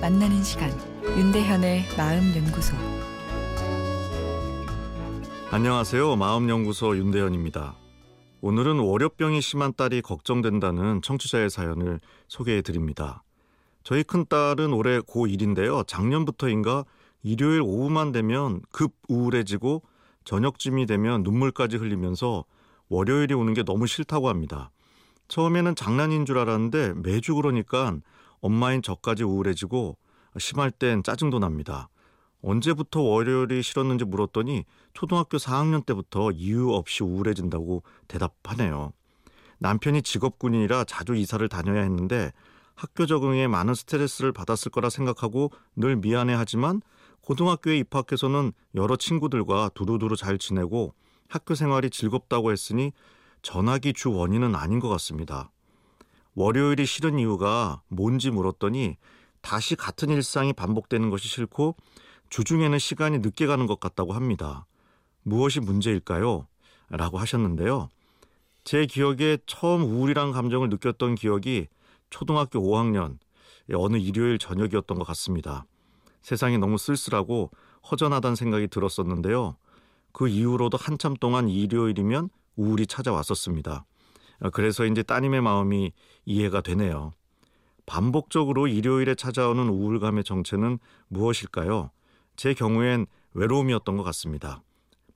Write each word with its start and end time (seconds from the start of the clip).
만나는 0.00 0.42
시간 0.42 0.70
윤대현의 1.16 1.84
마음 1.96 2.34
연구소 2.34 2.74
안녕하세요. 5.50 6.16
마음연구소 6.16 6.96
윤대현입니다. 6.96 7.76
오늘은 8.40 8.80
월요병이 8.80 9.40
심한 9.40 9.72
딸이 9.72 10.02
걱정된다는 10.02 11.00
청취자의 11.00 11.48
사연을 11.48 12.00
소개해 12.28 12.62
드립니다. 12.62 13.22
저희 13.84 14.02
큰딸은 14.02 14.72
올해 14.72 14.98
고1인데요. 15.00 15.86
작년부터인가 15.86 16.84
일요일 17.22 17.62
오후만 17.62 18.12
되면 18.12 18.60
급 18.72 18.92
우울해지고 19.08 19.82
저녁쯤이 20.24 20.86
되면 20.86 21.22
눈물까지 21.22 21.76
흘리면서 21.76 22.44
월요일이 22.88 23.34
오는 23.34 23.54
게 23.54 23.62
너무 23.62 23.86
싫다고 23.86 24.28
합니다. 24.28 24.70
처음에는 25.28 25.74
장난인 25.74 26.26
줄 26.26 26.38
알았는데 26.38 26.94
매주 26.96 27.34
그러니까 27.34 27.96
엄마인 28.44 28.82
저까지 28.82 29.22
우울해지고 29.22 29.96
심할 30.38 30.70
땐 30.70 31.02
짜증도 31.02 31.38
납니다. 31.38 31.88
언제부터 32.42 33.00
월요일이 33.00 33.62
싫었는지 33.62 34.04
물었더니 34.04 34.66
초등학교 34.92 35.38
4학년 35.38 35.86
때부터 35.86 36.30
이유 36.30 36.70
없이 36.74 37.02
우울해진다고 37.02 37.82
대답하네요. 38.06 38.92
남편이 39.60 40.02
직업군인이라 40.02 40.84
자주 40.84 41.14
이사를 41.14 41.48
다녀야 41.48 41.80
했는데 41.80 42.32
학교 42.74 43.06
적응에 43.06 43.48
많은 43.48 43.72
스트레스를 43.72 44.32
받았을 44.32 44.70
거라 44.70 44.90
생각하고 44.90 45.50
늘 45.74 45.96
미안해하지만 45.96 46.82
고등학교에 47.22 47.78
입학해서는 47.78 48.52
여러 48.74 48.96
친구들과 48.96 49.70
두루두루 49.74 50.16
잘 50.16 50.36
지내고 50.36 50.92
학교 51.30 51.54
생활이 51.54 51.88
즐겁다고 51.88 52.52
했으니 52.52 52.92
전학이 53.40 53.94
주 53.94 54.12
원인은 54.12 54.54
아닌 54.54 54.80
것 54.80 54.90
같습니다. 54.90 55.50
월요일이 56.34 56.84
싫은 56.86 57.18
이유가 57.18 57.82
뭔지 57.88 58.30
물었더니 58.30 58.96
다시 59.40 59.76
같은 59.76 60.10
일상이 60.10 60.52
반복되는 60.52 61.10
것이 61.10 61.28
싫고 61.28 61.76
주중에는 62.30 62.78
시간이 62.78 63.18
늦게 63.18 63.46
가는 63.46 63.66
것 63.66 63.78
같다고 63.78 64.12
합니다. 64.12 64.66
무엇이 65.22 65.60
문제일까요? 65.60 66.46
라고 66.88 67.18
하셨는데요. 67.18 67.88
제 68.64 68.86
기억에 68.86 69.38
처음 69.46 69.82
우울이란 69.82 70.32
감정을 70.32 70.70
느꼈던 70.70 71.14
기억이 71.16 71.68
초등학교 72.10 72.60
5학년 72.60 73.18
어느 73.74 73.96
일요일 73.96 74.38
저녁이었던 74.38 74.98
것 74.98 75.06
같습니다. 75.08 75.66
세상이 76.22 76.58
너무 76.58 76.78
쓸쓸하고 76.78 77.50
허전하다는 77.90 78.34
생각이 78.34 78.68
들었었는데요. 78.68 79.56
그 80.12 80.28
이후로도 80.28 80.78
한참 80.78 81.14
동안 81.14 81.48
일요일이면 81.48 82.30
우울이 82.56 82.86
찾아왔었습니다. 82.86 83.84
그래서 84.52 84.84
이제 84.84 85.02
따님의 85.02 85.40
마음이 85.40 85.92
이해가 86.24 86.60
되네요. 86.60 87.12
반복적으로 87.86 88.66
일요일에 88.66 89.14
찾아오는 89.14 89.68
우울감의 89.68 90.24
정체는 90.24 90.78
무엇일까요? 91.08 91.90
제 92.36 92.54
경우엔 92.54 93.06
외로움이었던 93.34 93.96
것 93.96 94.02
같습니다. 94.04 94.62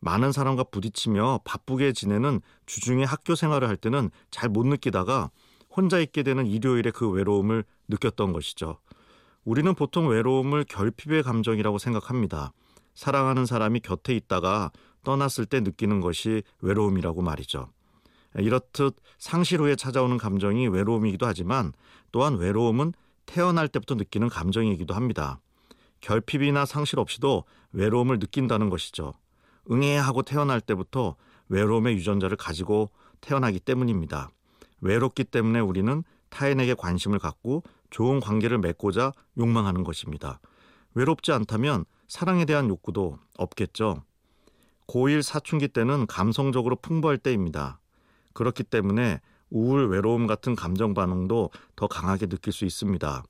많은 0.01 0.33
사람과 0.33 0.65
부딪히며 0.65 1.41
바쁘게 1.45 1.93
지내는 1.93 2.41
주중에 2.67 3.05
학교 3.05 3.35
생활을 3.35 3.69
할 3.69 3.77
때는 3.77 4.11
잘 4.31 4.49
못 4.49 4.67
느끼다가 4.67 5.31
혼자 5.75 5.99
있게 5.99 6.23
되는 6.23 6.47
일요일에 6.47 6.91
그 6.91 7.09
외로움을 7.09 7.65
느꼈던 7.89 8.33
것이죠. 8.33 8.79
우리는 9.45 9.75
보통 9.75 10.09
외로움을 10.09 10.65
결핍의 10.65 11.23
감정이라고 11.23 11.79
생각합니다. 11.79 12.53
사랑하는 12.95 13.47
사람이 13.47 13.81
곁에 13.81 14.15
있다가 14.15 14.73
떠났을 15.05 15.47
때 15.47 15.61
느끼는 15.61 16.01
것이 16.01 16.43
외로움이라고 16.61 17.23
말이죠. 17.23 17.71
이렇듯 18.41 18.97
상실 19.19 19.61
후에 19.61 19.77
찾아오는 19.77 20.17
감정이 20.17 20.69
외로움이기도 20.69 21.27
하지만 21.27 21.73
또한 22.13 22.37
외로움은 22.37 22.93
태어날 23.27 23.69
때부터 23.69 23.95
느끼는 23.95 24.29
감정이기도 24.29 24.95
합니다. 24.95 25.41
결핍이나 26.01 26.65
상실 26.65 26.99
없이도 26.99 27.45
외로움을 27.73 28.19
느낀다는 28.19 28.71
것이죠. 28.71 29.13
응애하고 29.71 30.23
태어날 30.23 30.61
때부터 30.61 31.17
외로움의 31.49 31.95
유전자를 31.97 32.37
가지고 32.37 32.91
태어나기 33.21 33.59
때문입니다. 33.59 34.31
외롭기 34.81 35.25
때문에 35.25 35.61
우리는 35.61 36.05
타인에게 36.31 36.75
관심을 36.75 37.19
갖고 37.19 37.63
좋은 37.91 38.21
관계를 38.21 38.59
맺고자 38.59 39.13
욕망하는 39.39 39.83
것입니다. 39.83 40.41
외롭지 40.95 41.33
않다면 41.33 41.85
사랑에 42.07 42.45
대한 42.45 42.69
욕구도 42.69 43.19
없겠죠. 43.37 44.03
고1 44.87 45.23
사춘기 45.23 45.69
때는 45.69 46.07
감성적으로 46.07 46.77
풍부할 46.77 47.19
때입니다. 47.19 47.81
그렇기 48.39 48.63
때문에 48.63 49.21
우울, 49.51 49.89
외로움 49.89 50.29
같은 50.29 50.55
감정 50.55 50.95
반응도 50.95 51.51
더 51.75 51.89
강하게 51.89 52.27
느낄 52.27 52.53
수 52.53 52.65
있습니다. 52.65 53.25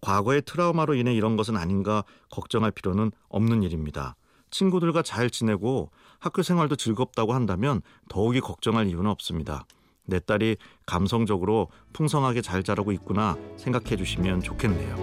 과거의 0.00 0.42
트라우마로 0.42 0.94
인해 0.94 1.12
이런 1.12 1.36
것은 1.36 1.56
아닌가 1.56 2.04
걱정할 2.30 2.70
필요는 2.70 3.10
없는 3.28 3.64
일입니다. 3.64 4.14
친구들과 4.52 5.02
잘 5.02 5.28
지내고 5.28 5.90
학교 6.20 6.42
생활도 6.42 6.76
즐겁다고 6.76 7.34
한다면 7.34 7.82
더욱이 8.08 8.40
걱정할 8.40 8.86
이유는 8.86 9.10
없습니다. 9.10 9.66
내 10.04 10.20
딸이 10.20 10.58
감성적으로 10.86 11.68
풍성하게 11.92 12.40
잘 12.40 12.62
자라고 12.62 12.92
있구나 12.92 13.36
생각해 13.56 13.96
주시면 13.96 14.42
좋겠네요. 14.42 14.94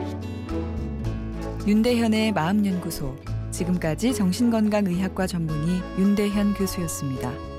윤대현의 1.68 2.32
마음연구소 2.32 3.18
지금까지 3.52 4.14
정신건강의학과 4.14 5.28
전문의 5.28 5.82
윤대현 5.98 6.54
교수였습니다. 6.54 7.51